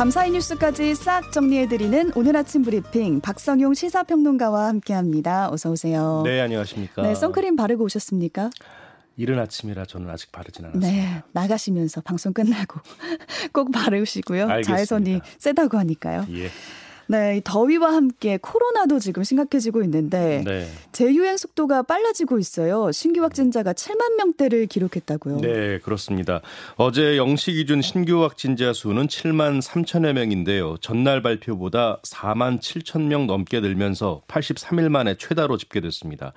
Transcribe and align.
밤사이 0.00 0.30
뉴스까지 0.30 0.94
싹 0.94 1.30
정리해드리는 1.30 2.12
오늘 2.14 2.34
아침 2.34 2.62
브리핑 2.62 3.20
박성용 3.20 3.74
시사평론가와 3.74 4.68
함께합니다. 4.68 5.52
어서 5.52 5.70
오세요. 5.70 6.22
네, 6.24 6.40
안녕하십니까. 6.40 7.02
네, 7.02 7.14
선크림 7.14 7.54
바르고 7.54 7.84
오셨습니까? 7.84 8.48
이른 9.18 9.38
아침이라 9.38 9.84
저는 9.84 10.08
아직 10.08 10.32
바르진 10.32 10.64
않았습니다. 10.64 10.90
네, 10.90 11.22
나가시면서 11.32 12.00
방송 12.00 12.32
끝나고 12.32 12.80
꼭 13.52 13.72
바르시고요. 13.72 14.44
알겠습니다. 14.44 14.72
자외선이 14.74 15.20
세다고 15.36 15.76
하니까요. 15.76 16.24
예. 16.30 16.48
네, 17.10 17.40
더위와 17.42 17.92
함께 17.92 18.38
코로나도 18.40 19.00
지금 19.00 19.24
심각해지고 19.24 19.82
있는데 19.82 20.44
네. 20.46 20.68
재유행 20.92 21.36
속도가 21.36 21.82
빨라지고 21.82 22.38
있어요. 22.38 22.92
신규 22.92 23.22
확진자가 23.24 23.72
7만 23.72 24.16
명대를 24.16 24.66
기록했다고요. 24.66 25.40
네, 25.40 25.80
그렇습니다. 25.80 26.40
어제 26.76 27.16
0시 27.16 27.54
기준 27.54 27.82
신규 27.82 28.22
확진자 28.22 28.72
수는 28.72 29.08
7만 29.08 29.60
3천여 29.60 30.12
명인데요. 30.12 30.76
전날 30.80 31.20
발표보다 31.20 32.00
4만 32.02 32.60
7천 32.60 33.02
명 33.08 33.26
넘게 33.26 33.58
늘면서 33.58 34.22
83일 34.28 34.88
만에 34.88 35.16
최다로 35.16 35.56
집계됐습니다. 35.56 36.32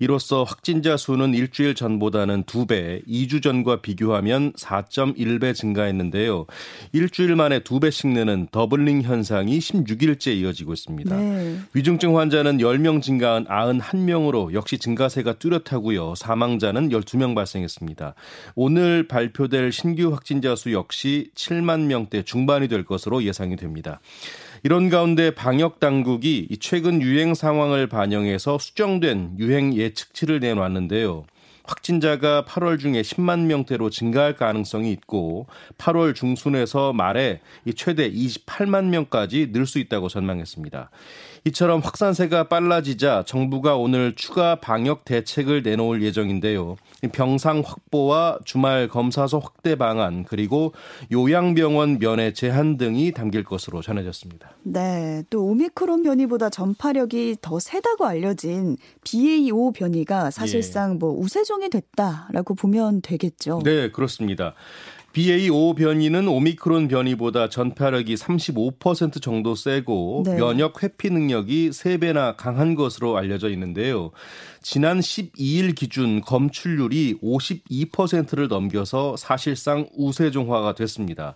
이로써 0.00 0.42
확진자 0.42 0.96
수는 0.96 1.32
일주일 1.32 1.76
전보다는 1.76 2.42
2배, 2.42 3.06
2주 3.06 3.40
전과 3.40 3.82
비교하면 3.82 4.52
4.1배 4.54 5.54
증가했는데요. 5.54 6.46
일주일 6.90 7.36
만에 7.36 7.60
2배씩 7.60 8.08
느는 8.08 8.48
더블링 8.50 9.02
현상이 9.02 9.60
16일 9.60 10.07
6일째 10.08 10.36
이어지고 10.36 10.72
있습니다. 10.72 11.16
네. 11.16 11.58
위중증 11.74 12.18
환자는 12.18 12.58
10명 12.58 13.02
증가한 13.02 13.44
91명으로 13.44 14.52
역시 14.52 14.78
증가세가 14.78 15.34
뚜렷하고요. 15.34 16.14
사망자는 16.14 16.90
12명 16.90 17.34
발생했습니다. 17.34 18.14
오늘 18.54 19.06
발표될 19.06 19.72
신규 19.72 20.12
확진자 20.12 20.56
수 20.56 20.72
역시 20.72 21.30
7만 21.34 21.86
명대 21.86 22.22
중반이 22.22 22.68
될 22.68 22.84
것으로 22.84 23.22
예상이 23.22 23.56
됩니다. 23.56 24.00
이런 24.62 24.88
가운데 24.88 25.30
방역 25.30 25.78
당국이 25.78 26.48
최근 26.60 27.00
유행 27.00 27.34
상황을 27.34 27.86
반영해서 27.86 28.58
수정된 28.58 29.36
유행 29.38 29.74
예측치를 29.74 30.40
내놨는데요. 30.40 31.24
확진자가 31.68 32.44
8월 32.48 32.80
중에 32.80 33.02
10만 33.02 33.40
명대로 33.40 33.90
증가할 33.90 34.34
가능성이 34.36 34.90
있고 34.92 35.46
8월 35.76 36.14
중순에서 36.14 36.94
말에 36.94 37.40
최대 37.76 38.10
28만 38.10 38.86
명까지 38.86 39.52
늘 39.52 39.68
수 39.68 39.78
있다고 39.78 40.08
전망했습니다. 40.08 40.90
이처럼 41.48 41.80
확산세가 41.80 42.48
빨라지자 42.48 43.24
정부가 43.26 43.76
오늘 43.76 44.14
추가 44.14 44.56
방역 44.56 45.04
대책을 45.04 45.62
내놓을 45.62 46.02
예정인데요. 46.02 46.76
병상 47.12 47.62
확보와 47.64 48.38
주말 48.44 48.88
검사소 48.88 49.38
확대 49.38 49.76
방안 49.76 50.24
그리고 50.24 50.74
요양병원 51.10 52.00
면회 52.00 52.32
제한 52.32 52.76
등이 52.76 53.12
담길 53.12 53.44
것으로 53.44 53.80
전해졌습니다. 53.80 54.50
네, 54.62 55.22
또 55.30 55.44
오미크론 55.46 56.02
변이보다 56.02 56.50
전파력이 56.50 57.36
더 57.40 57.58
세다고 57.58 58.04
알려진 58.04 58.76
BA5 59.04 59.74
변이가 59.74 60.30
사실상 60.30 60.92
예. 60.92 60.94
뭐 60.96 61.12
우세종이 61.18 61.70
됐다라고 61.70 62.54
보면 62.54 63.00
되겠죠. 63.00 63.62
네, 63.64 63.90
그렇습니다. 63.90 64.54
BA5 65.18 65.74
변이는 65.74 66.28
오미크론 66.28 66.86
변이보다 66.86 67.48
전파력이 67.48 68.14
35% 68.14 69.20
정도 69.20 69.56
세고 69.56 70.22
네. 70.24 70.36
면역 70.36 70.80
회피 70.80 71.10
능력이 71.10 71.70
3배나 71.70 72.36
강한 72.36 72.76
것으로 72.76 73.16
알려져 73.16 73.50
있는데요. 73.50 74.12
지난 74.62 75.00
12일 75.00 75.74
기준 75.74 76.20
검출률이 76.20 77.18
52%를 77.20 78.46
넘겨서 78.46 79.16
사실상 79.16 79.88
우세종화가 79.96 80.74
됐습니다. 80.74 81.34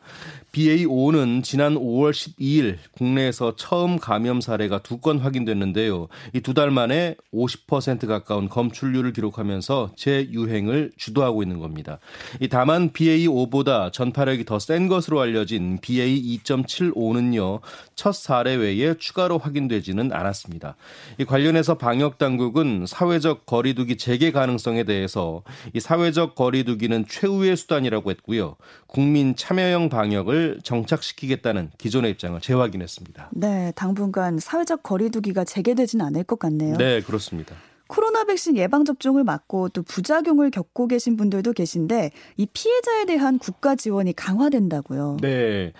BA5는 0.52 1.42
지난 1.42 1.74
5월 1.76 2.10
12일 2.12 2.76
국내에서 2.92 3.56
처음 3.56 3.98
감염 3.98 4.40
사례가 4.40 4.78
두 4.82 5.00
건 5.00 5.18
확인됐는데요. 5.18 6.08
이 6.34 6.40
두 6.40 6.54
달 6.54 6.70
만에 6.70 7.16
50% 7.34 8.06
가까운 8.06 8.48
검출률을 8.48 9.12
기록하면서 9.14 9.92
재유행을 9.96 10.92
주도하고 10.96 11.42
있는 11.42 11.58
겁니다. 11.58 11.98
이 12.40 12.48
다만 12.48 12.90
BA5보다 12.92 13.92
전파력이 13.92 14.44
더 14.44 14.58
센 14.58 14.88
것으로 14.88 15.20
알려진 15.20 15.78
BA2.75는요. 15.78 17.60
첫 17.96 18.12
사례 18.14 18.54
외에 18.54 18.94
추가로 18.98 19.38
확인되지는 19.38 20.12
않았습니다. 20.12 20.76
이 21.18 21.24
관련해서 21.24 21.78
방역 21.78 22.18
당국은 22.18 22.84
사회적 22.86 23.46
거리두기 23.46 23.96
재개 23.96 24.30
가능성에 24.30 24.84
대해서 24.84 25.42
이 25.72 25.80
사회적 25.80 26.34
거리두기는 26.34 27.06
최후의 27.08 27.56
수단이라고 27.56 28.10
했고요. 28.10 28.56
국민 28.86 29.34
참여형 29.34 29.88
방역을 29.88 30.41
정착시키겠다는 30.62 31.70
기존의 31.78 32.10
입장을 32.12 32.40
재확인했습니다. 32.40 33.30
네, 33.32 33.72
당분간 33.74 34.38
사회적 34.38 34.82
거리두기가 34.82 35.44
재개되지는 35.44 36.04
않을 36.06 36.24
것 36.24 36.38
같네요. 36.38 36.76
네, 36.76 37.00
그렇습니다. 37.00 37.54
코로나 37.92 38.24
백신 38.24 38.56
예방 38.56 38.86
접종을 38.86 39.22
맞고 39.22 39.68
또 39.70 39.82
부작용을 39.82 40.50
겪고 40.50 40.88
계신 40.88 41.16
분들도 41.16 41.52
계신데 41.52 42.10
이 42.38 42.46
피해자에 42.46 43.04
대한 43.04 43.38
국가 43.38 43.74
지원이 43.74 44.14
강화된다고요. 44.14 45.18
네. 45.20 45.72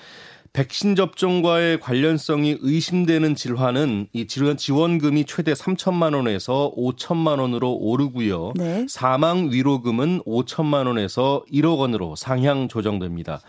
백신 0.53 0.97
접종과의 0.97 1.81
관련성이 1.81 2.59
의심되는 2.61 3.35
질환은 3.35 4.09
이 4.13 4.27
질환 4.27 4.59
지원금이 4.59 5.25
최대 5.25 5.55
3천만 5.55 6.15
원에서 6.15 6.71
5천만 6.77 7.41
원으로 7.41 7.73
오르고요. 7.73 8.53
네. 8.57 8.85
사망 8.87 9.51
위로금은 9.51 10.21
5천만 10.27 10.87
원에서 10.89 11.43
1억 11.51 11.79
원으로 11.79 12.17
상향 12.17 12.69
조정됩니다. 12.69 13.41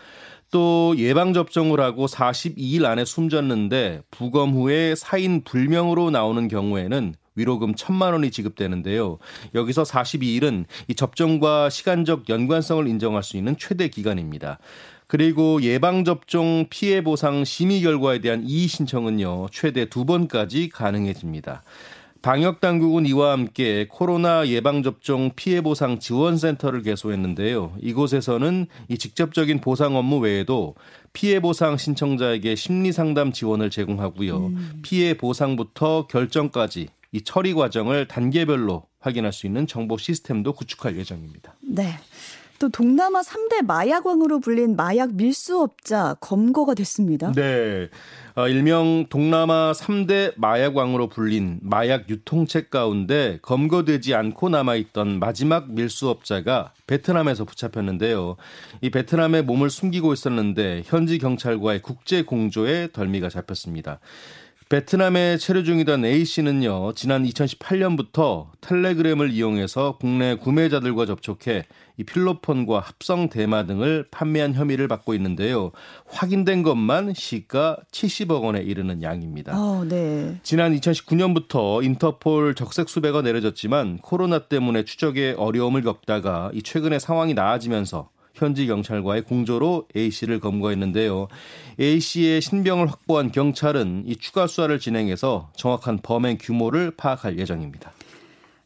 또 0.54 0.94
예방 0.98 1.32
접종을 1.32 1.80
하고 1.80 2.06
42일 2.06 2.84
안에 2.84 3.04
숨졌는데 3.04 4.02
부검 4.12 4.52
후에 4.52 4.94
사인 4.94 5.42
불명으로 5.42 6.12
나오는 6.12 6.46
경우에는 6.46 7.16
위로금 7.34 7.74
1천만 7.74 8.12
원이 8.12 8.30
지급되는데요. 8.30 9.18
여기서 9.56 9.82
42일은 9.82 10.66
이 10.86 10.94
접종과 10.94 11.70
시간적 11.70 12.28
연관성을 12.28 12.86
인정할 12.86 13.24
수 13.24 13.36
있는 13.36 13.56
최대 13.58 13.88
기간입니다. 13.88 14.60
그리고 15.08 15.60
예방접종 15.60 16.66
피해 16.70 17.02
보상 17.02 17.44
심의 17.44 17.82
결과에 17.82 18.20
대한 18.20 18.44
이의 18.46 18.68
신청은요, 18.68 19.48
최대 19.50 19.86
두 19.86 20.04
번까지 20.04 20.68
가능해집니다. 20.68 21.64
방역 22.24 22.62
당국은 22.62 23.04
이와 23.04 23.32
함께 23.32 23.86
코로나 23.86 24.48
예방 24.48 24.82
접종 24.82 25.32
피해 25.36 25.60
보상 25.60 25.98
지원 25.98 26.38
센터를 26.38 26.80
개소했는데요. 26.80 27.76
이곳에서는 27.82 28.66
이 28.88 28.96
직접적인 28.96 29.60
보상 29.60 29.94
업무 29.94 30.20
외에도 30.20 30.74
피해 31.12 31.38
보상 31.38 31.76
신청자에게 31.76 32.54
심리 32.54 32.92
상담 32.92 33.30
지원을 33.30 33.68
제공하고요. 33.68 34.38
음. 34.38 34.80
피해 34.82 35.12
보상부터 35.12 36.06
결정까지 36.06 36.88
이 37.12 37.20
처리 37.20 37.52
과정을 37.52 38.08
단계별로 38.08 38.84
확인할 39.00 39.30
수 39.34 39.46
있는 39.46 39.66
정보 39.66 39.98
시스템도 39.98 40.54
구축할 40.54 40.96
예정입니다. 40.96 41.56
네. 41.60 41.90
또 42.58 42.68
동남아 42.68 43.20
3대 43.20 43.64
마약왕으로 43.66 44.40
불린 44.40 44.76
마약 44.76 45.14
밀수업자 45.14 46.16
검거가 46.20 46.74
됐습니다. 46.74 47.32
네. 47.32 47.88
어, 48.36 48.48
일명 48.48 49.06
동남아 49.08 49.72
3대 49.72 50.34
마약왕으로 50.36 51.08
불린 51.08 51.60
마약 51.62 52.08
유통책 52.08 52.70
가운데 52.70 53.38
검거되지 53.42 54.14
않고 54.14 54.48
남아있던 54.48 55.20
마지막 55.20 55.70
밀수업자가 55.72 56.72
베트남에서 56.86 57.44
붙잡혔는데요. 57.44 58.36
이 58.80 58.90
베트남에 58.90 59.42
몸을 59.42 59.70
숨기고 59.70 60.12
있었는데 60.12 60.82
현지 60.84 61.18
경찰과의 61.18 61.82
국제 61.82 62.22
공조에 62.22 62.88
덜미가 62.92 63.28
잡혔습니다. 63.28 64.00
베트남에 64.74 65.36
체류 65.36 65.62
중이던 65.62 66.04
A 66.04 66.24
씨는요, 66.24 66.94
지난 66.96 67.22
2018년부터 67.22 68.48
텔레그램을 68.60 69.30
이용해서 69.30 69.98
국내 70.00 70.34
구매자들과 70.34 71.06
접촉해 71.06 71.66
이 71.96 72.02
필로폰과 72.02 72.80
합성 72.80 73.28
대마 73.28 73.66
등을 73.66 74.08
판매한 74.10 74.52
혐의를 74.52 74.88
받고 74.88 75.14
있는데요. 75.14 75.70
확인된 76.06 76.64
것만 76.64 77.14
시가 77.14 77.78
70억 77.92 78.42
원에 78.42 78.62
이르는 78.62 79.00
양입니다. 79.00 79.52
어, 79.56 79.84
네. 79.84 80.40
지난 80.42 80.74
2019년부터 80.74 81.84
인터폴 81.84 82.56
적색 82.56 82.88
수배가 82.88 83.22
내려졌지만 83.22 83.98
코로나 83.98 84.40
때문에 84.40 84.84
추적에 84.84 85.36
어려움을 85.38 85.82
겪다가 85.82 86.50
이 86.52 86.62
최근에 86.62 86.98
상황이 86.98 87.32
나아지면서 87.32 88.08
현지 88.34 88.66
경찰과의 88.66 89.22
공조로 89.22 89.88
A 89.96 90.10
씨를 90.10 90.40
검거했는데요. 90.40 91.28
A 91.80 92.00
씨의 92.00 92.40
신병을 92.40 92.88
확보한 92.88 93.32
경찰은 93.32 94.04
이 94.06 94.16
추가 94.16 94.46
수사를 94.46 94.76
진행해서 94.78 95.50
정확한 95.56 96.00
범행 96.02 96.38
규모를 96.40 96.92
파악할 96.96 97.38
예정입니다. 97.38 97.92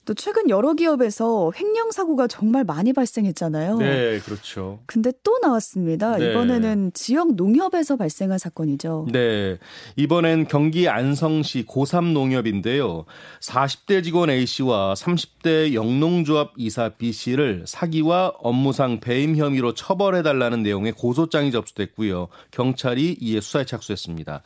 또 0.08 0.14
최근 0.14 0.49
여러 0.49 0.72
기업에서 0.72 1.52
횡령 1.55 1.90
사고가 1.90 2.28
정말 2.28 2.64
많이 2.64 2.94
발생했잖아요. 2.94 3.76
네, 3.76 4.19
그렇죠. 4.20 4.78
근데 4.87 5.12
또 5.22 5.38
나왔습니다. 5.43 6.16
네. 6.16 6.31
이번에는 6.31 6.93
지역 6.94 7.34
농협에서 7.34 7.96
발생한 7.96 8.38
사건이죠. 8.38 9.08
네. 9.12 9.58
이번엔 9.96 10.49
경기 10.49 10.88
안성시 10.88 11.64
고삼 11.66 12.14
농협인데요. 12.14 13.05
40대 13.43 14.02
직원 14.02 14.31
A 14.31 14.46
씨와 14.46 14.94
30대 14.94 15.75
영농조합 15.75 16.52
이사 16.56 16.88
B 16.88 17.12
씨를 17.12 17.64
사기와 17.66 18.32
업무상 18.38 19.00
배임 19.00 19.37
혐의로 19.37 19.75
처벌해 19.75 20.22
달라는 20.22 20.62
내용의 20.62 20.93
고소장이 20.93 21.52
접수됐고요. 21.52 22.28
경찰이 22.50 23.19
이에 23.20 23.43
수사에 23.43 23.66
착수했습니다. 23.66 24.43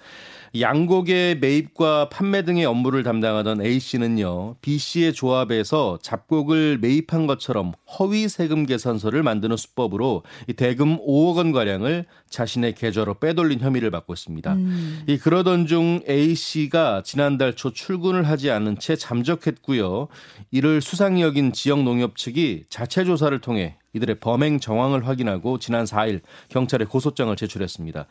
양곡의 0.58 1.38
매입과 1.38 2.10
판매 2.10 2.43
등의 2.43 2.66
업무를 2.66 3.02
담당하던 3.02 3.62
A 3.64 3.78
씨는요, 3.78 4.56
B 4.60 4.76
씨의 4.76 5.14
조합에서 5.14 5.99
잡곡을 6.02 6.78
매입한 6.78 7.26
것처럼 7.26 7.72
허위 7.99 8.28
세금 8.28 8.66
계산서를 8.66 9.22
만드는 9.22 9.56
수법으로 9.56 10.25
대금 10.56 10.99
5억 10.99 11.37
원 11.37 11.52
가량을 11.52 12.04
자신의 12.28 12.75
계좌로 12.75 13.14
빼돌린 13.14 13.60
혐의를 13.60 13.90
받고 13.90 14.12
있습니다. 14.12 14.52
음. 14.52 15.02
이 15.06 15.16
그러던 15.16 15.66
중 15.66 16.00
A 16.06 16.34
씨가 16.34 17.02
지난달 17.02 17.55
초 17.55 17.72
출근을 17.72 18.28
하지 18.28 18.50
않은 18.50 18.78
채 18.78 18.94
잠적했고요. 18.94 20.08
이를 20.50 20.82
수상히 20.82 21.22
여긴 21.22 21.52
지역 21.52 21.82
농협 21.82 22.16
측이 22.16 22.64
자체 22.69 23.05
조사를 23.05 23.38
통해 23.40 23.76
이들의 23.94 24.20
범행 24.20 24.60
정황을 24.60 25.06
확인하고 25.06 25.58
지난 25.58 25.84
4일 25.84 26.20
경찰에 26.48 26.84
고소장을 26.84 27.34
제출했습니다. 27.36 28.06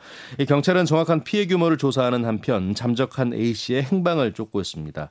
경찰은 0.47 0.85
정확한 0.85 1.23
피해 1.23 1.47
규모를 1.47 1.77
조사하는 1.77 2.25
한편 2.25 2.75
잠적한 2.75 3.33
A 3.33 3.53
씨의 3.53 3.83
행방을 3.83 4.33
쫓고 4.33 4.61
있습니다. 4.61 5.09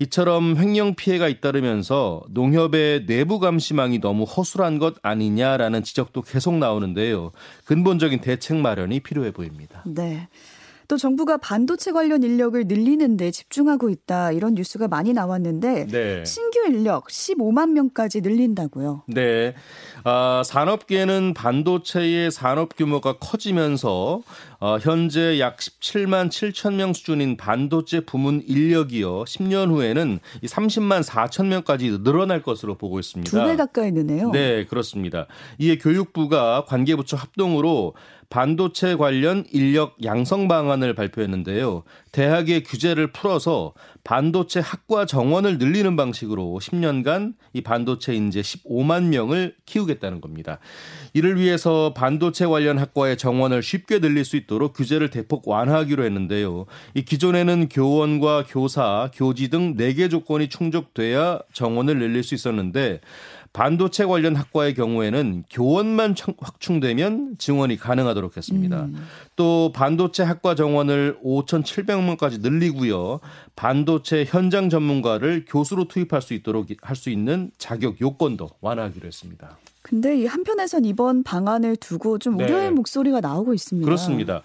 이처럼 0.00 0.56
횡령 0.56 0.94
피해가 0.94 1.28
잇따르면서 1.28 2.22
농협의 2.30 3.06
내부 3.06 3.38
감시망이 3.38 4.00
너무 4.00 4.24
허술한 4.24 4.78
것 4.78 4.96
아니냐라는 5.02 5.82
지적도 5.82 6.22
계속 6.22 6.54
나오는데요. 6.54 7.32
근본적인 7.64 8.20
대책 8.20 8.56
마련이 8.58 9.00
필요해 9.00 9.32
보입니다. 9.32 9.82
네. 9.86 10.28
또 10.88 10.96
정부가 10.96 11.36
반도체 11.36 11.92
관련 11.92 12.22
인력을 12.22 12.64
늘리는데 12.66 13.30
집중하고 13.30 13.90
있다 13.90 14.32
이런 14.32 14.54
뉴스가 14.54 14.88
많이 14.88 15.12
나왔는데 15.12 15.86
네. 15.86 16.24
신규 16.24 16.60
인력 16.66 17.08
15만 17.08 17.72
명까지 17.72 18.22
늘린다고요. 18.22 19.02
네. 19.08 19.54
아, 20.04 20.42
산업계는 20.44 21.34
반도체의 21.34 22.30
산업 22.30 22.74
규모가 22.76 23.18
커지면서 23.18 24.22
어, 24.60 24.78
현재 24.80 25.38
약 25.38 25.58
17만 25.58 26.30
7천 26.30 26.74
명 26.74 26.92
수준인 26.94 27.36
반도체 27.36 28.00
부문 28.00 28.42
인력이요. 28.46 29.24
10년 29.24 29.68
후에는 29.70 30.18
30만 30.42 31.04
4천 31.04 31.46
명까지 31.46 31.98
늘어날 32.02 32.42
것으로 32.42 32.76
보고 32.76 32.98
있습니다. 32.98 33.30
두 33.30 33.46
배 33.46 33.56
가까이 33.56 33.92
느네요. 33.92 34.30
네, 34.30 34.64
그렇습니다. 34.64 35.26
이에 35.58 35.76
교육부가 35.76 36.64
관계부처 36.66 37.16
합동으로 37.16 37.94
반도체 38.30 38.94
관련 38.94 39.44
인력 39.52 39.96
양성 40.04 40.48
방안을 40.48 40.94
발표했는데요. 40.94 41.82
대학의 42.12 42.62
규제를 42.62 43.12
풀어서 43.12 43.72
반도체 44.04 44.60
학과 44.60 45.06
정원을 45.06 45.58
늘리는 45.58 45.96
방식으로 45.96 46.58
10년간 46.60 47.34
이 47.54 47.62
반도체 47.62 48.14
인재 48.14 48.42
15만 48.42 49.04
명을 49.04 49.54
키우겠다는 49.64 50.20
겁니다. 50.20 50.58
이를 51.14 51.40
위해서 51.40 51.94
반도체 51.94 52.46
관련 52.46 52.78
학과의 52.78 53.16
정원을 53.16 53.62
쉽게 53.62 54.00
늘릴 54.00 54.26
수 54.26 54.36
있도록 54.36 54.74
규제를 54.74 55.08
대폭 55.08 55.48
완화하기로 55.48 56.04
했는데요. 56.04 56.66
이 56.94 57.04
기존에는 57.04 57.70
교원과 57.70 58.44
교사, 58.48 59.10
교지 59.14 59.48
등 59.48 59.76
4개 59.76 60.10
조건이 60.10 60.48
충족돼야 60.48 61.40
정원을 61.54 61.98
늘릴 61.98 62.22
수 62.22 62.34
있었는데 62.34 63.00
반도체 63.52 64.04
관련 64.04 64.36
학과의 64.36 64.74
경우에는 64.74 65.44
교원만 65.50 66.14
확충되면 66.38 67.36
증원이 67.38 67.76
가능하도록 67.76 68.36
했습니다. 68.36 68.84
음. 68.84 69.06
또 69.36 69.72
반도체 69.74 70.22
학과 70.22 70.54
정원을 70.54 71.18
5,700명까지 71.24 72.40
늘리고요. 72.42 73.20
반도체 73.56 74.24
현장 74.26 74.68
전문가를 74.68 75.44
교수로 75.48 75.88
투입할 75.88 76.20
수 76.22 76.34
있도록 76.34 76.66
할 76.82 76.98
수 76.98 77.08
있는 77.10 77.50
자격 77.56 78.00
요건도 78.00 78.50
완화하기로 78.60 79.06
했습니다. 79.06 79.56
근데 79.82 80.18
이 80.18 80.26
한편에선 80.26 80.84
이번 80.84 81.22
방안을 81.22 81.76
두고 81.76 82.18
좀 82.18 82.34
우려의 82.36 82.64
네. 82.64 82.70
목소리가 82.70 83.20
나오고 83.20 83.54
있습니다. 83.54 83.86
그렇습니다. 83.86 84.42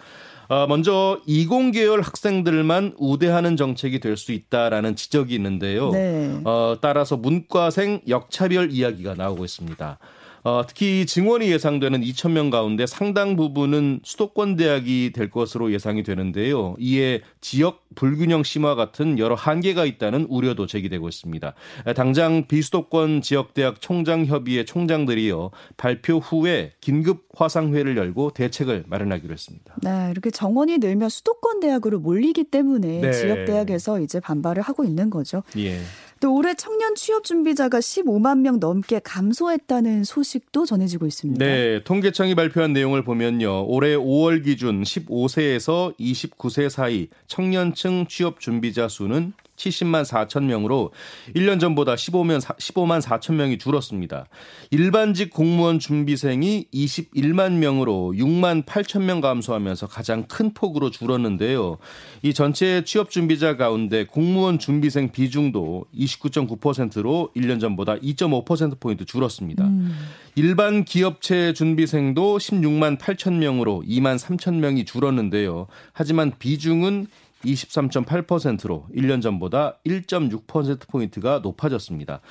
어, 0.50 0.68
먼저 0.68 1.20
이공계열 1.26 2.02
학생들만 2.02 2.96
우대하는 2.98 3.58
정책이 3.58 4.00
될 4.00 4.18
수 4.18 4.32
있다라는 4.32 4.96
지적이 4.96 5.36
있는데요. 5.36 5.90
네. 5.92 6.40
어, 6.46 6.78
따라서 6.82 7.18
문과생 7.18 8.02
역차별 8.08 8.72
이야기가 8.72 9.16
나오고 9.16 9.44
있습니다. 9.44 9.98
어, 10.46 10.64
특히 10.68 11.06
증원이 11.06 11.50
예상되는 11.52 12.02
2천 12.02 12.32
명 12.32 12.50
가운데 12.50 12.86
상당 12.86 13.38
부분은 13.38 14.02
수도권 14.04 14.58
대학이 14.58 15.12
될 15.14 15.30
것으로 15.30 15.72
예상이 15.72 16.04
되는데요. 16.04 16.76
이에 16.80 17.22
지역 17.40 17.84
불균형 17.96 18.44
심화 18.44 18.76
같은 18.76 19.20
여러 19.20 19.36
한계가 19.36 19.86
있다는 19.86 20.26
우려도 20.30 20.68
제기되고 20.68 21.08
있습니다. 21.08 21.54
당장 21.96 22.48
비수도권 22.48 23.22
지역 23.22 23.54
대학 23.54 23.80
총장 23.80 24.26
협의회 24.26 24.66
총장들이요 24.66 25.52
발표 25.78 26.18
후에 26.18 26.74
긴급 26.82 27.26
화상회를 27.36 27.96
열고 27.96 28.32
대책을 28.32 28.84
마련하기로 28.88 29.32
했습니다. 29.32 29.76
네, 29.82 30.10
이렇게 30.12 30.30
정원이 30.30 30.80
늘면 30.80 31.08
수도권 31.08 31.62
대학으로 31.62 32.00
몰리기 32.00 32.46
때문에 32.46 33.00
네. 33.00 33.12
지역 33.12 33.46
대학에서 33.46 34.02
이제 34.02 34.20
반발을 34.20 34.62
하고 34.62 34.84
있는 34.84 35.10
거죠. 35.10 35.44
예. 35.58 35.80
또 36.24 36.34
올해 36.36 36.54
청년 36.54 36.96
취업 36.96 37.26
준비자가 37.26 37.80
15만 37.80 38.40
명 38.40 38.58
넘게 38.58 39.02
감소했다는 39.04 40.06
소식도 40.06 40.66
전해지고 40.66 41.06
있습니다. 41.06 41.46
네, 41.46 41.84
통계청이 41.84 42.34
발표한 42.34 42.72
내용을 42.72 43.04
보면요. 43.04 43.66
올해 43.66 43.98
5월 43.98 44.42
기준 44.42 44.84
15세에서 44.84 45.98
29세 46.00 46.70
사이 46.70 47.10
청년층 47.28 48.06
취업 48.08 48.40
준비자 48.40 48.88
수는 48.88 49.34
70만 49.56 50.04
4천 50.04 50.44
명으로 50.44 50.92
1년 51.36 51.60
전보다 51.60 51.96
15만 51.96 52.42
15만 52.42 53.02
4천 53.02 53.36
명이 53.36 53.58
줄었습니다. 53.58 54.28
일반직 54.72 55.30
공무원 55.30 55.80
준비생이 55.80 56.68
21만 56.74 57.54
명으로 57.54 58.14
6만 58.16 58.66
8천 58.66 59.04
명 59.04 59.22
감소하면서 59.22 59.88
가장 59.88 60.24
큰 60.24 60.54
폭으로 60.54 60.90
줄었는데요. 60.90 61.78
이 62.24 62.34
전체 62.34 62.84
취업 62.84 63.10
준비자 63.10 63.56
가운데 63.56 64.06
공무원 64.06 64.60
준비생 64.60 65.12
비중도 65.12 65.86
29.9%로 65.96 67.30
1년 67.36 67.60
전보다 67.60 67.96
2.5% 67.98 68.80
포인트 68.80 69.06
줄었습니다. 69.06 69.66
음. 69.66 69.96
일반 70.36 70.84
기업체 70.84 71.54
준비생도 71.54 72.38
16만 72.38 72.98
8천 72.98 73.34
명으로 73.34 73.84
2만 73.88 74.18
3천 74.18 74.56
명이 74.56 74.86
줄었는데요. 74.86 75.68
하지만 75.94 76.32
비중은 76.40 77.08
23.8%로 77.44 78.88
1년 78.96 79.22
전보다 79.22 79.80
1.6%포인트가 79.86 81.40
높아졌습니다. 81.44 82.22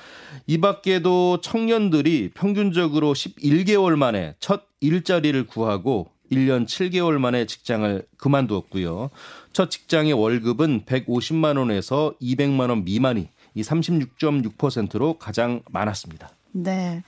이 0.47 0.59
밖에도 0.59 1.39
청년들이 1.41 2.31
평균적으로 2.33 3.13
11개월 3.13 3.95
만에 3.95 4.35
첫 4.39 4.63
일자리를 4.81 5.45
구하고 5.47 6.11
1년 6.31 6.65
7개월 6.65 7.17
만에 7.19 7.45
직장을 7.45 8.05
그만두었고요. 8.17 9.09
첫 9.51 9.69
직장의 9.69 10.13
월급은 10.13 10.85
150만 10.85 11.57
원에서 11.57 12.15
200만 12.21 12.69
원 12.69 12.83
미만이 12.83 13.29
이 13.55 13.61
36.6%로 13.61 15.17
가장 15.19 15.61
많았습니다. 15.69 16.29
네. 16.53 17.03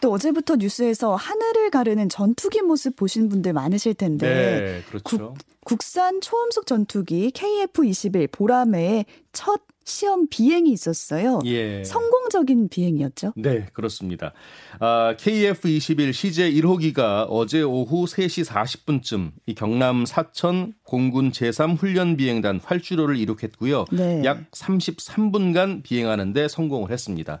또 0.00 0.12
어제부터 0.12 0.56
뉴스에서 0.56 1.14
하늘을 1.14 1.70
가르는 1.70 2.08
전투기 2.08 2.62
모습 2.62 2.96
보신 2.96 3.28
분들 3.28 3.52
많으실 3.52 3.94
텐데 3.94 4.28
네, 4.28 4.82
그렇죠. 4.88 5.34
국, 5.34 5.38
국산 5.64 6.20
초음속 6.20 6.66
전투기 6.66 7.30
KF-21 7.30 8.30
보라매의 8.30 9.06
첫 9.32 9.60
시험 9.86 10.26
비행이 10.28 10.70
있었어요. 10.72 11.38
예. 11.44 11.84
성공적인 11.84 12.68
비행이었죠? 12.68 13.32
네, 13.36 13.66
그렇습니다. 13.72 14.32
아, 14.80 15.14
KF-21 15.16 16.12
시제 16.12 16.50
1호기가 16.50 17.26
어제 17.28 17.62
오후 17.62 18.04
3시 18.04 18.44
40분쯤 18.44 19.30
이 19.46 19.54
경남 19.54 20.04
사천 20.04 20.74
공군 20.82 21.30
제3훈련비행단 21.30 22.60
활주로를 22.64 23.16
이룩했고요. 23.16 23.84
네. 23.92 24.22
약 24.24 24.50
33분간 24.50 25.84
비행하는데 25.84 26.48
성공을 26.48 26.90
했습니다. 26.90 27.40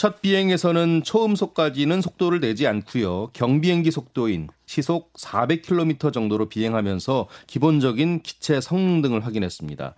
첫 0.00 0.22
비행에서는 0.22 1.02
초음속까지는 1.04 2.00
속도를 2.00 2.40
내지 2.40 2.66
않고요. 2.66 3.28
경비행기 3.34 3.90
속도인 3.90 4.48
시속 4.64 5.12
400km 5.12 6.10
정도로 6.14 6.48
비행하면서 6.48 7.28
기본적인 7.46 8.22
기체 8.22 8.62
성능 8.62 9.02
등을 9.02 9.26
확인했습니다. 9.26 9.94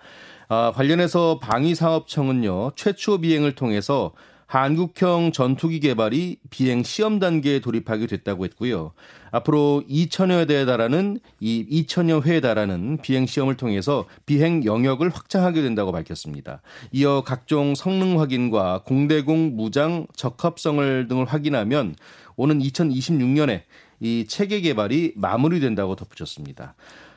아, 0.49 0.73
관련해서 0.75 1.38
방위사업청은요 1.40 2.73
최초 2.75 3.21
비행을 3.21 3.54
통해서 3.54 4.11
한국형 4.52 5.32
전투기 5.32 5.80
개발이 5.80 6.37
비행 6.50 6.82
시험 6.82 7.18
단계에 7.18 7.61
돌입하게 7.61 8.06
됐다고 8.06 8.44
했고요. 8.44 8.92
앞으로 9.30 9.82
2천여 9.88 10.47
대에 10.47 10.66
달하는 10.66 11.18
이 11.40 11.66
2천여 11.87 12.26
회에 12.26 12.42
달하는 12.42 12.99
비행 13.00 13.25
시험을 13.25 13.56
통해서 13.56 14.04
비행 14.26 14.66
영역을 14.66 15.09
확장하게 15.09 15.62
된다고 15.62 15.90
밝혔습니다. 15.90 16.61
이어 16.92 17.23
각종 17.25 17.75
성능 17.75 18.21
확인과 18.21 18.82
공대공 18.85 19.56
무장 19.56 20.06
적합성을 20.16 21.09
등을 21.09 21.25
확인하면 21.25 21.97
오는 22.37 22.59
2026년에 22.59 23.62
이 24.00 24.26
체계 24.28 24.61
개발이 24.61 25.14
마무리된다고 25.16 25.97
덧붙였습니다. 25.97 26.75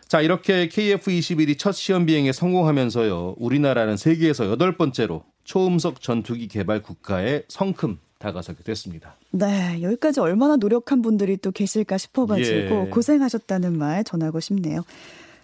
자, 0.08 0.22
이렇게 0.22 0.68
KF-21이 0.70 1.58
첫 1.58 1.72
시험 1.72 2.06
비행에 2.06 2.32
성공하면서요. 2.32 3.36
우리나라는 3.38 3.98
세계에서 3.98 4.50
여덟 4.50 4.78
번째로 4.78 5.24
초음속 5.44 6.02
전투기 6.02 6.48
개발 6.48 6.82
국가에 6.82 7.44
성큼 7.48 7.98
다가서게 8.20 8.64
됐습니다. 8.64 9.16
네, 9.32 9.82
여기까지 9.82 10.20
얼마나 10.20 10.56
노력한 10.56 11.02
분들이 11.02 11.38
또 11.38 11.52
계실까 11.52 11.98
싶어가지고 11.98 12.86
예. 12.86 12.90
고생하셨다는 12.90 13.78
말 13.78 14.04
전하고 14.04 14.40
싶네요. 14.40 14.82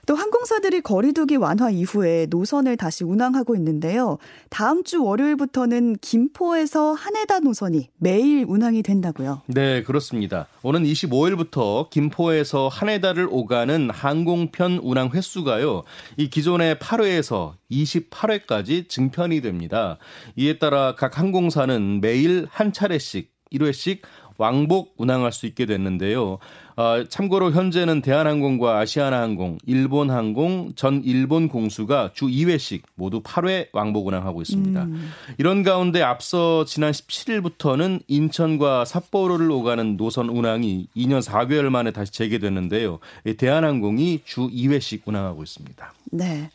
또 0.08 0.16
항공사들이 0.16 0.82
거리두기 0.82 1.36
완화 1.36 1.70
이후에 1.70 2.28
노선을 2.30 2.78
다시 2.78 3.04
운항하고 3.04 3.56
있는데요. 3.56 4.18
다음 4.50 4.84
주 4.84 5.04
월요일부터는 5.04 5.98
김포에서 6.02 6.94
한해다 6.94 7.40
노선이 7.40 7.90
매일 7.98 8.46
운항이 8.48 8.84
된다고요. 8.84 9.44
네, 9.48 9.84
그렇습니다. 9.84 10.48
오는 10.64 10.84
25일부터 10.84 11.90
김포에서 11.90 12.68
한해다를 12.68 13.28
오가는 13.30 13.90
항공편 13.90 14.80
운항 14.82 15.10
횟수가요. 15.14 15.84
이 16.18 16.30
기존의 16.30 16.76
8회에서 16.76 17.54
28회까지 17.72 18.90
증편이 18.90 19.42
됩니다. 19.42 19.98
이에 20.36 20.58
따라 20.58 20.96
각 20.96 21.20
항공사는 21.20 22.02
매일 22.02 22.48
한 22.50 22.74
차례씩 22.74 23.32
1회씩 23.54 24.00
왕복 24.38 24.96
운항할 24.98 25.32
수 25.32 25.46
있게 25.46 25.68
됐는데요. 25.68 26.40
어, 26.82 27.04
참고로 27.08 27.52
현재는 27.52 28.02
대한항공과 28.02 28.80
아시아나항공, 28.80 29.60
일본항공, 29.68 30.74
전 30.76 31.04
일본 31.06 31.48
공수가 31.48 32.10
주 32.16 32.26
2회씩 32.26 32.82
모두 32.96 33.22
8회 33.22 33.68
왕복 33.72 34.08
운항하고 34.08 34.42
있습니다. 34.42 34.84
음. 34.86 35.12
이런 35.38 35.62
가운데 35.62 36.02
앞서 36.02 36.66
지난 36.66 36.92
17일부터는 36.92 38.02
인천과 38.08 38.86
삿포로를 38.86 39.52
오가는 39.52 39.96
노선 39.96 40.30
운항이 40.30 40.88
2년 40.98 41.22
4개월 41.22 41.70
만에 41.70 41.92
다시 41.92 42.12
재개됐는데요. 42.14 42.98
대한항공이 43.38 44.22
주 44.26 44.50
2회씩 44.50 45.02
운항하고 45.06 45.44
있습니다. 45.44 45.94
네. 46.14 46.50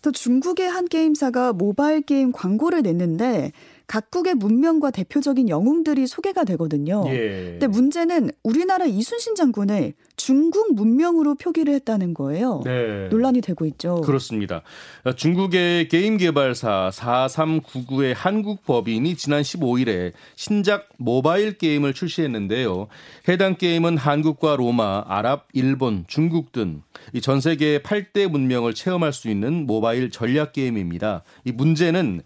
또 0.00 0.10
중국의 0.10 0.70
한 0.70 0.86
게임사가 0.88 1.52
모바일 1.52 2.00
게임 2.00 2.32
광고를 2.32 2.82
냈는데 2.82 3.52
각국의 3.86 4.34
문명과 4.34 4.90
대표적인 4.90 5.48
영웅들이 5.48 6.06
소개가 6.06 6.44
되거든요. 6.44 7.04
예. 7.08 7.50
근데 7.52 7.66
문제는 7.66 8.30
우리나라 8.42 8.84
이순신 8.84 9.34
장군을 9.34 9.94
중국 10.16 10.74
문명으로 10.74 11.34
표기를 11.34 11.74
했다는 11.74 12.14
거예요. 12.14 12.62
네. 12.64 13.08
논란이 13.08 13.42
되고 13.42 13.66
있죠. 13.66 14.00
그렇습니다. 14.00 14.62
중국의 15.14 15.88
게임 15.88 16.16
개발사 16.16 16.90
4399의 16.92 18.14
한국 18.16 18.64
법인이 18.64 19.14
지난 19.16 19.42
15일에 19.42 20.12
신작 20.34 20.88
모바일 20.96 21.58
게임을 21.58 21.92
출시했는데요. 21.92 22.88
해당 23.28 23.56
게임은 23.56 23.98
한국과 23.98 24.56
로마, 24.56 25.04
아랍, 25.06 25.48
일본, 25.52 26.04
중국 26.08 26.52
등 26.52 26.82
전 27.22 27.40
세계 27.40 27.78
8대 27.78 28.28
문명을 28.28 28.74
체험할 28.74 29.12
수 29.12 29.28
있는 29.28 29.66
모바일 29.66 30.10
전략 30.10 30.52
게임입니다. 30.52 31.22
이 31.44 31.52
문제는 31.52 32.22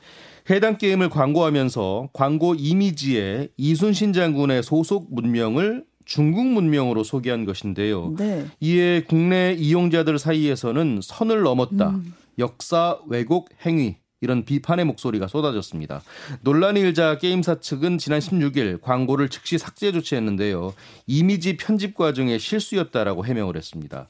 해당 0.48 0.78
게임을 0.78 1.10
광고하면서 1.10 2.10
광고 2.12 2.54
이미지에 2.54 3.48
이순신 3.56 4.12
장군의 4.12 4.62
소속 4.62 5.12
문명을 5.12 5.84
중국 6.04 6.46
문명으로 6.46 7.04
소개한 7.04 7.44
것인데요. 7.44 8.14
네. 8.18 8.46
이에 8.60 9.02
국내 9.02 9.52
이용자들 9.52 10.18
사이에서는 10.18 11.00
선을 11.02 11.42
넘었다. 11.42 11.90
음. 11.90 12.14
역사 12.38 12.98
왜곡 13.06 13.50
행위 13.64 13.96
이런 14.20 14.44
비판의 14.44 14.84
목소리가 14.84 15.28
쏟아졌습니다. 15.28 16.02
논란이 16.42 16.80
일자 16.80 17.16
게임사 17.18 17.60
측은 17.60 17.98
지난 17.98 18.18
16일 18.18 18.80
광고를 18.80 19.28
즉시 19.28 19.56
삭제 19.56 19.92
조치했는데요. 19.92 20.74
이미지 21.06 21.56
편집 21.56 21.94
과정의 21.94 22.38
실수였다라고 22.38 23.24
해명을 23.24 23.56
했습니다. 23.56 24.08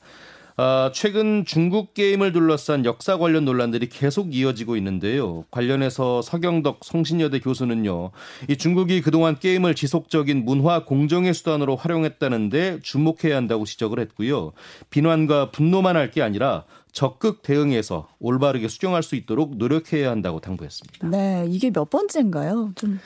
아, 0.63 0.91
최근 0.93 1.47
중국 1.47 1.95
게임을 1.95 2.33
둘러싼 2.33 2.85
역사 2.85 3.17
관련 3.17 3.47
논란들이 3.47 3.89
계속 3.89 4.35
이어지고 4.35 4.77
있는데요. 4.77 5.47
관련해서 5.51 6.21
서경덕 6.21 6.81
성신여대 6.85 7.41
교수는요. 7.41 8.11
이 8.47 8.59
중국이 8.59 9.01
그동안 9.01 9.39
게임을 9.39 9.75
지속적인 9.75 10.45
문화 10.45 10.85
공정의 10.85 11.33
수단으로 11.33 11.77
활용했다는데 11.77 12.81
주목해야 12.83 13.37
한다고 13.37 13.65
지적을 13.65 14.01
했고요. 14.01 14.53
비난과 14.91 15.51
분노만 15.51 15.97
할 15.97 16.11
게 16.11 16.21
아니라 16.21 16.65
적극 16.93 17.41
대응해서 17.43 18.09
올바르게 18.19 18.69
수정할 18.69 19.03
수 19.03 19.15
있도록 19.15 19.57
노력해야 19.57 20.11
한다고 20.11 20.41
당부했습니다. 20.41 21.09
네, 21.09 21.47
이게 21.49 21.71
몇 21.71 21.89
번째인가요? 21.89 22.73
좀 22.75 23.01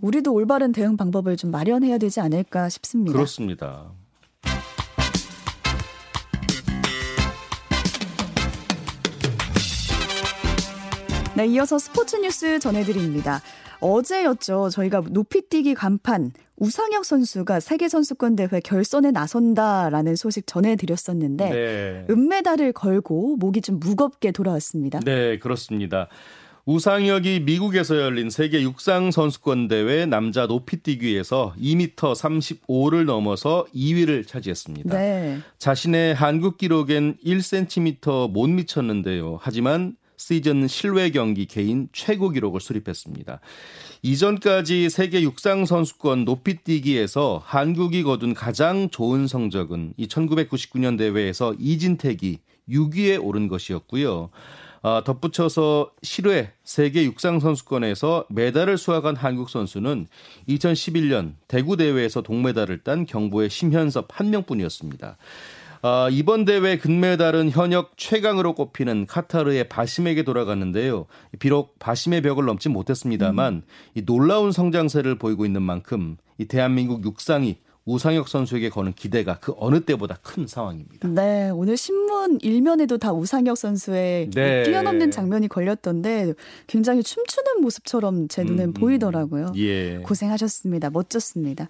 우리도 0.00 0.32
올바른 0.32 0.72
대응 0.72 0.96
방법을 0.96 1.36
좀 1.36 1.50
마련해야 1.50 1.98
되지 1.98 2.20
않을까 2.20 2.70
싶습니다. 2.70 3.12
그렇습니다. 3.12 3.90
네, 11.36 11.46
이어서 11.48 11.78
스포츠 11.78 12.16
뉴스 12.16 12.58
전해드립니다. 12.58 13.42
어제였죠. 13.80 14.70
저희가 14.70 15.02
높이뛰기 15.10 15.74
간판 15.74 16.32
우상혁 16.56 17.04
선수가 17.04 17.60
세계 17.60 17.88
선수권 17.88 18.36
대회 18.36 18.58
결선에 18.64 19.10
나선다라는 19.10 20.16
소식 20.16 20.46
전해드렸었는데 20.46 21.50
네. 21.50 22.06
은메달을 22.08 22.72
걸고 22.72 23.36
목이 23.36 23.60
좀 23.60 23.78
무겁게 23.78 24.32
돌아왔습니다. 24.32 25.00
네, 25.00 25.38
그렇습니다. 25.38 26.08
우상혁이 26.64 27.40
미국에서 27.40 27.98
열린 27.98 28.30
세계 28.30 28.62
육상 28.62 29.10
선수권 29.10 29.68
대회 29.68 30.06
남자 30.06 30.46
높이뛰기에서 30.46 31.54
2m 31.60 31.96
35를 31.96 33.04
넘어서 33.04 33.66
2위를 33.74 34.26
차지했습니다. 34.26 34.96
네. 34.96 35.38
자신의 35.58 36.14
한국 36.14 36.56
기록엔 36.56 37.18
1cm 37.24 38.32
못 38.32 38.48
미쳤는데요. 38.48 39.38
하지만 39.40 39.96
시즌 40.16 40.66
실외 40.68 41.10
경기 41.10 41.46
개인 41.46 41.88
최고 41.92 42.30
기록을 42.30 42.60
수립했습니다. 42.60 43.40
이전까지 44.02 44.90
세계 44.90 45.22
육상 45.22 45.64
선수권 45.64 46.24
높이뛰기에서 46.24 47.42
한국이 47.44 48.02
거둔 48.02 48.34
가장 48.34 48.88
좋은 48.90 49.26
성적은 49.26 49.94
이 49.96 50.06
1999년 50.06 50.98
대회에서 50.98 51.54
이진택이 51.58 52.38
6위에 52.68 53.22
오른 53.22 53.48
것이었고요. 53.48 54.30
아, 54.82 55.02
덧붙여서 55.04 55.90
실외 56.02 56.52
세계 56.62 57.02
육상 57.04 57.40
선수권에서 57.40 58.26
메달을 58.28 58.78
수확한 58.78 59.16
한국 59.16 59.50
선수는 59.50 60.06
2011년 60.48 61.32
대구 61.48 61.76
대회에서 61.76 62.22
동메달을 62.22 62.84
딴 62.84 63.04
경보의 63.04 63.50
심현섭 63.50 64.06
한 64.12 64.30
명뿐이었습니다. 64.30 65.16
아, 65.88 66.08
이번 66.10 66.44
대회 66.44 66.78
금메달은 66.78 67.50
현역 67.50 67.92
최강으로 67.96 68.56
꼽히는 68.56 69.06
카타르의 69.06 69.68
바심에게 69.68 70.24
돌아갔는데요. 70.24 71.06
비록 71.38 71.78
바심의 71.78 72.22
벽을 72.22 72.44
넘지 72.44 72.68
못했습니다만 72.68 73.54
음. 73.54 73.62
이 73.94 74.04
놀라운 74.04 74.50
성장세를 74.50 75.16
보이고 75.16 75.46
있는 75.46 75.62
만큼 75.62 76.16
이 76.38 76.46
대한민국 76.46 77.04
육상이 77.04 77.58
우상혁 77.84 78.28
선수에게 78.28 78.68
거는 78.68 78.94
기대가 78.94 79.38
그 79.38 79.54
어느 79.58 79.78
때보다 79.78 80.16
큰 80.22 80.48
상황입니다. 80.48 81.06
네, 81.06 81.50
오늘 81.50 81.76
신문 81.76 82.40
일면에도 82.42 82.98
다 82.98 83.12
우상혁 83.12 83.56
선수의 83.56 84.30
네. 84.30 84.64
뛰어넘는 84.64 85.12
장면이 85.12 85.46
걸렸던데 85.46 86.34
굉장히 86.66 87.04
춤추는 87.04 87.60
모습처럼 87.60 88.26
제 88.26 88.42
눈엔 88.42 88.60
음, 88.60 88.68
음. 88.70 88.72
보이더라고요. 88.72 89.52
예. 89.54 89.98
고생하셨습니다. 89.98 90.90
멋졌습니다. 90.90 91.68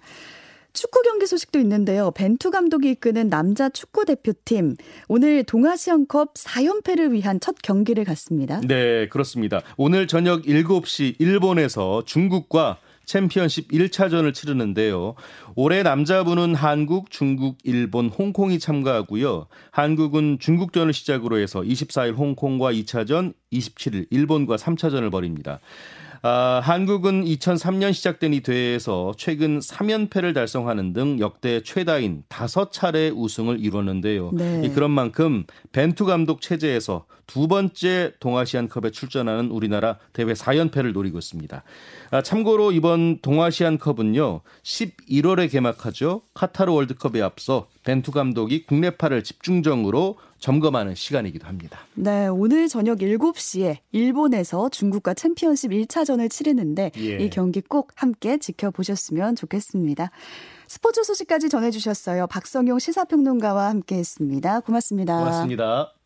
축구 0.77 1.01
경기 1.01 1.25
소식도 1.25 1.57
있는데요. 1.59 2.11
벤투 2.11 2.51
감독이 2.51 2.91
이끄는 2.91 3.29
남자 3.29 3.67
축구 3.67 4.05
대표팀 4.05 4.75
오늘 5.07 5.43
동아시안컵 5.43 6.35
4연패를 6.35 7.13
위한 7.13 7.39
첫 7.39 7.55
경기를 7.63 8.03
갔습니다. 8.03 8.61
네, 8.61 9.09
그렇습니다. 9.09 9.61
오늘 9.75 10.05
저녁 10.05 10.43
7시 10.43 11.15
일본에서 11.19 12.03
중국과 12.05 12.77
챔피언십 13.05 13.71
1차전을 13.71 14.33
치르는데요. 14.35 15.15
올해 15.55 15.81
남자부는 15.81 16.53
한국, 16.53 17.09
중국, 17.09 17.57
일본, 17.63 18.09
홍콩이 18.09 18.59
참가하고요. 18.59 19.47
한국은 19.71 20.37
중국전을 20.39 20.93
시작으로 20.93 21.39
해서 21.39 21.61
24일 21.61 22.15
홍콩과 22.15 22.73
2차전, 22.73 23.33
27일 23.51 24.07
일본과 24.11 24.57
3차전을 24.57 25.09
벌입니다. 25.09 25.59
아, 26.21 26.61
한국은 26.63 27.23
2003년 27.25 27.93
시작된 27.93 28.33
이 28.33 28.41
대회에서 28.41 29.13
최근 29.17 29.59
3연패를 29.59 30.33
달성하는 30.33 30.93
등 30.93 31.19
역대 31.19 31.61
최다인 31.61 32.23
5차례 32.29 33.15
우승을 33.15 33.59
이뤘는데요. 33.63 34.31
네. 34.33 34.69
그런 34.69 34.91
만큼 34.91 35.45
벤투 35.71 36.05
감독 36.05 36.41
체제에서 36.41 37.05
두 37.27 37.47
번째 37.47 38.13
동아시안컵에 38.19 38.91
출전하는 38.91 39.51
우리나라 39.51 39.97
대회 40.13 40.33
4연패를 40.33 40.93
노리고 40.93 41.17
있습니다. 41.17 41.63
아, 42.11 42.21
참고로 42.21 42.71
이번 42.71 43.19
동아시안컵은요 43.21 44.41
11월에 44.63 45.51
개막하죠. 45.51 46.21
카타르 46.33 46.71
월드컵에 46.71 47.21
앞서 47.21 47.67
벤투 47.87 48.11
감독이 48.11 48.65
국내파를 48.65 49.23
집중적으로 49.23 50.17
점검하는 50.39 50.93
시간이기도 50.93 51.47
합니다. 51.47 51.79
네, 51.95 52.27
오늘 52.27 52.67
저녁 52.67 52.99
7시에 52.99 53.77
일본에서 53.93 54.67
중국과 54.67 55.13
챔피언십 55.13 55.71
1차전을 55.71 56.29
치르는데 56.29 56.91
예. 56.97 57.17
이 57.17 57.29
경기 57.29 57.61
꼭 57.61 57.91
함께 57.95 58.37
지켜보셨으면 58.37 59.37
좋겠습니다. 59.37 60.11
스포츠 60.67 61.01
소식까지 61.05 61.47
전해주셨어요. 61.47 62.27
박성용 62.27 62.77
시사평론가와 62.77 63.69
함께했습니다. 63.69 64.59
고맙습니다. 64.59 65.19
고맙습니다. 65.19 65.96